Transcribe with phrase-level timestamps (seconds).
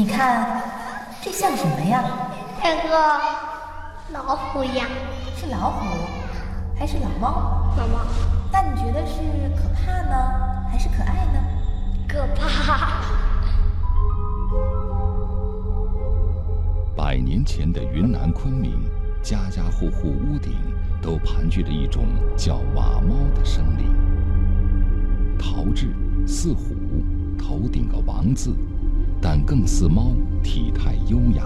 [0.00, 0.62] 你看，
[1.20, 2.02] 这像什么呀？
[2.62, 3.20] 像个
[4.14, 4.86] 老虎呀。
[5.36, 5.94] 是老虎，
[6.74, 7.74] 还是老猫？
[7.76, 7.98] 老猫。
[8.50, 9.20] 那你觉得是
[9.54, 10.16] 可怕呢，
[10.70, 11.44] 还是可爱呢？
[12.08, 13.02] 可怕。
[16.96, 18.80] 百年前的云南昆明，
[19.22, 20.54] 家家户户屋顶
[21.02, 22.06] 都盘踞着一种
[22.38, 23.94] 叫瓦猫的生灵。
[25.38, 25.94] 陶制
[26.26, 26.74] 似虎，
[27.38, 28.56] 头顶个王字，
[29.20, 31.44] 但更似猫，体态优雅。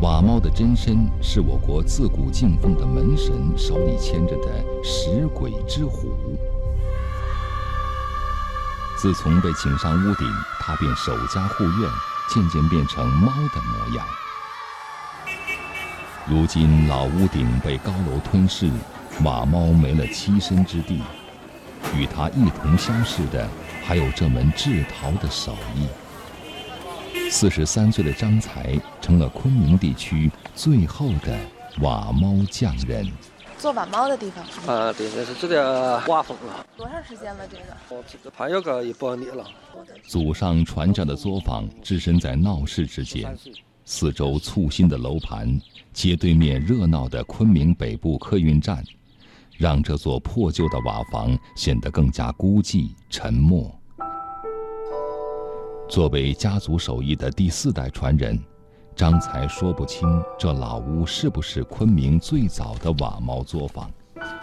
[0.00, 6.12] 瓦猫的真身是我国自古敬奉的门神手里牵着的食鬼之虎。
[8.96, 10.26] 自从被请上屋顶，
[10.60, 11.90] 它便守家护院，
[12.28, 14.06] 渐渐变成猫的模样。
[16.26, 18.70] 如今老屋顶被高楼吞噬，
[19.24, 21.02] 瓦猫没了栖身之地，
[21.96, 23.48] 与它一同消逝的，
[23.88, 27.30] 还有这门制陶的手艺。
[27.30, 31.38] 四十三岁的张才成了昆明地区最后的
[31.80, 33.10] 瓦猫匠人。
[33.56, 34.44] 做瓦猫的地方？
[34.66, 36.66] 啊，对，这是这个瓦坊了。
[36.76, 37.48] 多长时间了？
[37.48, 37.96] 这个？
[37.96, 39.42] 哦，这个还有个一百年了。
[40.06, 43.34] 祖上传家的作坊置身在闹市之间，
[43.86, 45.58] 四周簇新的楼盘，
[45.94, 48.84] 街对面热闹的昆明北部客运站，
[49.56, 53.74] 让这座破旧的瓦房显得更加孤寂沉默。
[55.88, 58.38] 作为家族手艺的第四代传人，
[58.94, 63.90] 张才说不清这老屋是不是昆明最早的瓦毛作坊，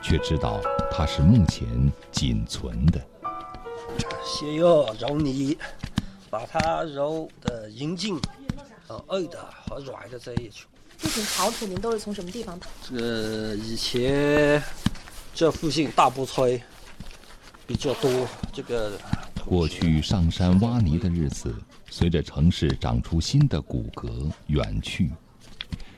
[0.00, 1.66] 却知道它是目前
[2.12, 3.04] 仅存的。
[4.24, 5.58] 先要揉泥，
[6.30, 8.20] 把它揉的匀净、
[8.86, 10.64] 呃硬的和软的在一起。
[10.96, 12.70] 这种陶土您都是从什么地方淘？
[12.88, 14.62] 这以前
[15.34, 16.60] 这附近大布村
[17.66, 18.08] 比较多，
[18.52, 18.92] 这个。
[19.44, 21.54] 过去上山挖泥的日子，
[21.90, 25.10] 随着城市长出新的骨骼远去，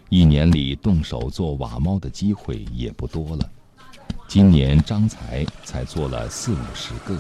[0.09, 3.51] 一年里动手做瓦猫的机会也不多了。
[4.27, 7.17] 今年张才才做了四五十个，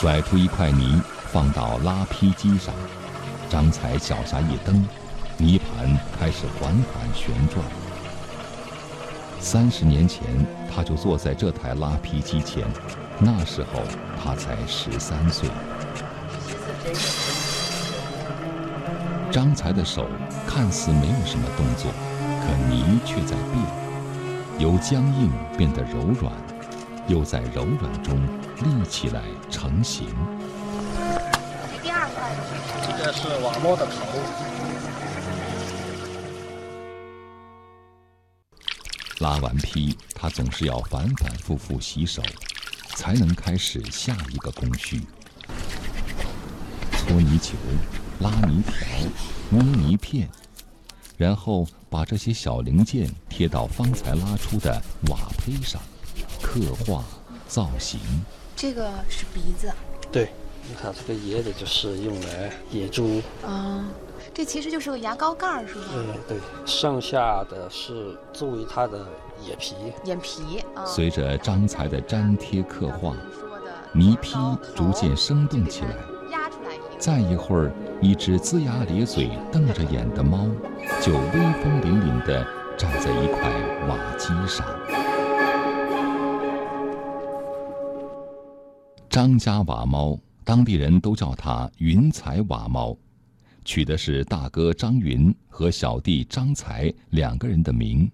[0.00, 2.74] 甩出一块泥放到拉坯机上，
[3.50, 4.86] 张才脚下一蹬，
[5.36, 7.81] 泥盘开始缓缓旋转。
[9.42, 10.22] 三十年前，
[10.72, 12.64] 他就坐在这台拉坯机前。
[13.18, 13.80] 那时候
[14.22, 15.50] 他才十三岁。
[19.32, 20.06] 张才的手
[20.46, 21.90] 看似没有什么动作，
[22.40, 23.66] 可泥却在变，
[24.58, 26.32] 由僵硬变得柔软，
[27.08, 28.16] 又在柔软中
[28.62, 30.06] 立起来成型。
[31.82, 32.30] 第二块，
[32.86, 34.81] 这个是瓦猫的头。
[39.22, 42.20] 拉完坯，他总是要反反复复洗手。
[42.94, 45.00] 才能开始下一个工序：
[46.98, 47.54] 搓泥球、
[48.20, 48.74] 拉泥条、
[49.48, 50.28] 捏泥片，
[51.16, 55.80] 然后把这些小零件贴到方才拉出的瓦坯上，
[56.42, 57.02] 刻画
[57.48, 57.98] 造型。
[58.54, 59.72] 这个是鼻子。
[60.12, 60.30] 对，
[60.68, 63.22] 你看这个叶子就是用来野猪。
[63.42, 63.88] 啊，
[64.34, 65.84] 这其实就是个牙膏盖儿，是吧？
[65.94, 66.38] 嗯，对。
[66.64, 69.06] 剩下的是作为它的。
[69.48, 69.74] 眼皮，
[70.04, 70.62] 眼皮。
[70.86, 73.16] 随着张才的粘贴刻画，
[73.92, 75.90] 泥坯逐渐生动起来。
[76.30, 80.46] 压出来一再一会儿，一只龇牙咧嘴、瞪着眼的猫，
[81.00, 82.46] 就威风凛凛地
[82.78, 83.50] 站在一块
[83.88, 84.64] 瓦基上。
[89.10, 92.96] 张家瓦猫，当地人都叫它“云彩瓦猫”，
[93.64, 98.10] 取的是大哥张云和小弟张才两个人的名。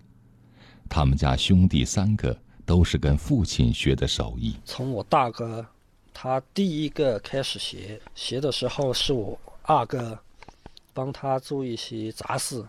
[0.88, 4.56] 他们家兄弟三个都是跟父亲学的手艺。
[4.64, 5.66] 从我大哥，
[6.14, 10.18] 他第一个开始学，学的时候是我二哥
[10.94, 12.64] 帮他做一些杂事，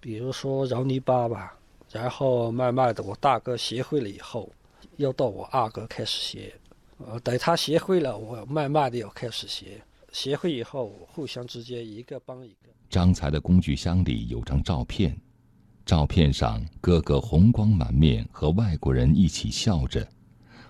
[0.00, 1.54] 比如说揉泥巴吧。
[1.92, 4.50] 然后慢慢的，我大哥学会了以后，
[4.96, 6.52] 又到我二哥开始学。
[6.98, 9.80] 呃，等他学会了，我慢慢的又开始学。
[10.14, 12.68] 学会以后，互相之间一个帮一个。
[12.88, 15.20] 张才的工具箱里有张照片。
[15.84, 20.06] 照片上，哥哥红光满面，和外国人一起笑着，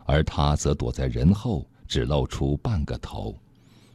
[0.07, 3.37] 而他则躲在人后，只露出半个头。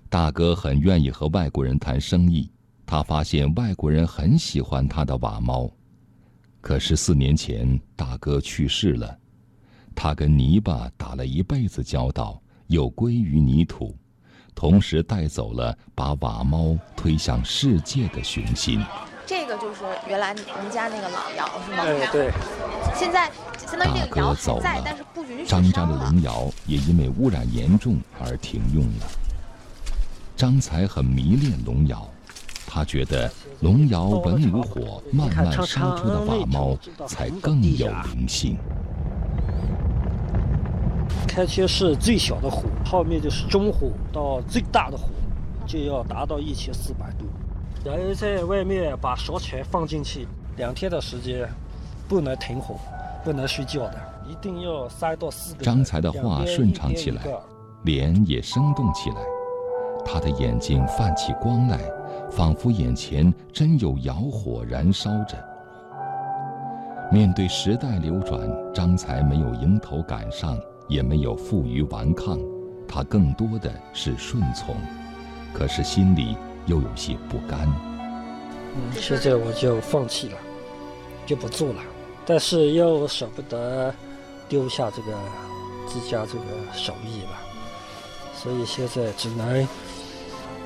[0.08, 2.48] 大哥很愿意和外国人谈生意，
[2.86, 5.68] 他发现外国人很喜欢他的瓦猫。
[6.62, 9.18] 可是四年前，大哥去世了，
[9.96, 13.98] 他跟泥巴打了一辈子交道，又归于泥土，
[14.60, 18.84] 同时带走了把瓦猫推向世界的雄心。
[19.26, 21.86] 这个就是原来您家那个老窑是吗？
[21.86, 22.32] 对对。
[22.94, 29.08] 现在相当于这个窑还在，但是不允许张家的龙窑也因为污染严重而停用了。
[30.36, 32.06] 张才很迷恋龙窑，
[32.68, 36.78] 他觉得龙窑文武火慢慢烧出的瓦猫
[37.08, 38.58] 才更有灵性。
[41.30, 45.06] 开切是最小的火，后面就是中火到最大的火，
[45.68, 47.26] 就要达到一千四百度。
[47.86, 50.28] 然后在外面把烧柴放进去，
[50.58, 51.48] 两天的时间
[52.08, 52.76] 不能停火，
[53.24, 53.96] 不能睡觉的，
[54.28, 55.64] 一定要三到四个。
[55.64, 57.22] 张才的话顺畅起来，
[57.84, 59.18] 脸也生动起来，
[60.04, 61.80] 他的眼睛泛起光来，
[62.32, 65.38] 仿佛眼前真有窑火燃烧着。
[67.12, 68.42] 面对时代流转，
[68.74, 72.38] 张才没有迎头赶上，也没有负隅顽抗，
[72.86, 74.76] 他更多的是顺从，
[75.54, 76.36] 可是心里。
[76.66, 77.68] 又有些不甘。
[78.76, 80.38] 嗯，现在我就放弃了，
[81.26, 81.82] 就不做了。
[82.28, 83.92] 但是又舍不得
[84.48, 85.18] 丢下这个
[85.88, 87.42] 自家这个手艺吧，
[88.36, 89.68] 所以现在只能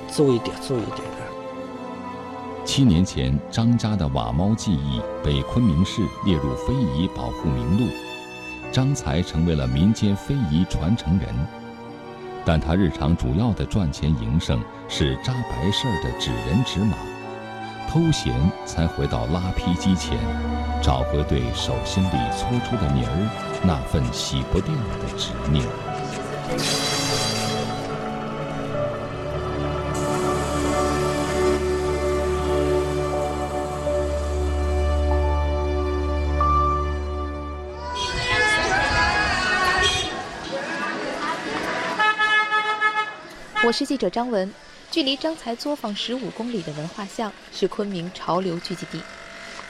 [0.09, 2.65] 做一点，做一点的。
[2.65, 7.87] 七年前，张家的瓦猫技艺被昆明市列入非遗保护名录，
[8.73, 11.29] 张才成为了民间非遗传承人。
[12.43, 16.97] 但他日常主要的赚钱营生是扎白事儿的纸人纸马，
[17.89, 18.33] 偷闲
[18.65, 20.17] 才回到拉坯机前，
[20.81, 23.29] 找回对手心里搓出的泥儿
[23.63, 26.92] 那份洗不掉的执念。
[43.65, 44.53] 我是记者张文，
[44.91, 49.01] 距离张才作坊十五公里的文化巷是昆明潮流聚集地，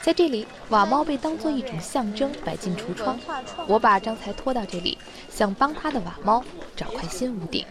[0.02, 3.16] 在这里，瓦猫被当作一种象征摆进橱窗。
[3.68, 4.98] 我把张才拖到这里，
[5.30, 6.42] 想帮他的瓦猫
[6.74, 7.64] 找块新屋顶。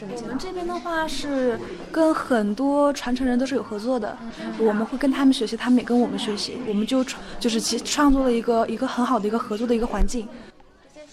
[0.00, 1.60] 我们这边的话是
[1.92, 4.16] 跟很多传承人都是有合作的，
[4.58, 10.26] 我们会跟他们学习，他们也跟我们学习，我们就创就是其创作了一个一个很好的一个合作的一个环境。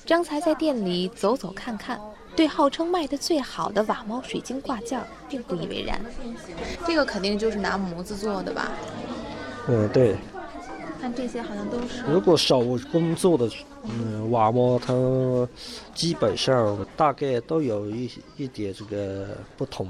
[0.06, 2.00] 张才在店里走走看看。
[2.36, 6.00] 对号称卖的最好的瓦猫水晶挂件并不以为然，
[6.86, 8.72] 这个肯定就是拿模子做的吧？
[9.68, 10.16] 嗯，对。
[11.00, 12.04] 看这些好像都是。
[12.12, 13.50] 如果手工做的，
[13.84, 14.94] 嗯，瓦猫它
[15.94, 19.88] 基本上大概都有一一点这个不同。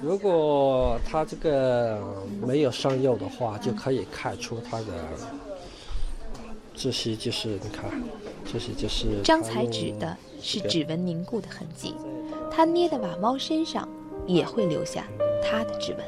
[0.00, 2.00] 如果它这个
[2.44, 4.86] 没有上釉的话，就可以看出它的
[6.74, 7.90] 这些就是你看，
[9.22, 10.16] 张才指的。
[10.40, 11.96] 是指纹凝固的痕迹，
[12.48, 13.88] 他捏的瓦猫身上
[14.24, 15.04] 也会留下
[15.42, 16.00] 他的指纹。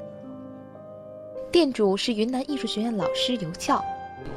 [1.50, 3.82] 店主是云南艺术学院老师尤俏。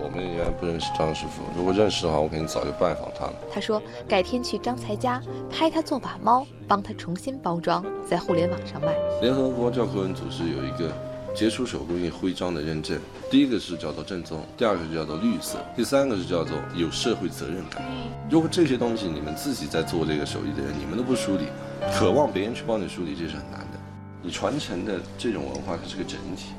[0.01, 3.33] 我们原来不认识张师傅，如果认识的话，我肯定早就拜访他了。
[3.53, 8.97] 他说改天去张才家拍他做瓦猫，帮他重新包装，在互联网上卖。
[9.21, 10.91] 联合国教科文组织有一个。
[11.33, 12.99] 杰出手工艺徽章的认证，
[13.31, 17.81] 第一个是叫做正宗，第二个是叫做绿色，第三个是叫做有社会责任感。
[18.29, 21.47] 如果这些东西你们自己在做这个手艺的人，你们都不梳理，
[21.91, 23.79] 渴望别人去帮你梳理，这是很难的。
[24.21, 26.53] 你传承的这种文化，它是个整体，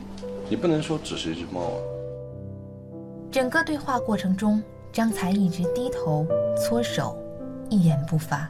[0.50, 1.78] 你不能说只是一只猫啊。
[3.30, 4.60] 整个对话过程中，
[4.92, 7.16] 张才一直低头搓手，
[7.70, 8.48] 一言不发，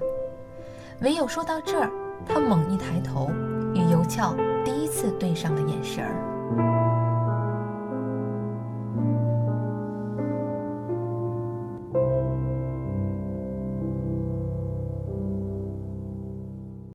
[1.03, 1.91] 唯有说到这儿，
[2.27, 3.31] 他猛一抬头，
[3.75, 4.35] 与尤俏。
[4.65, 4.74] 第一
[5.13, 6.84] 对上了眼神儿。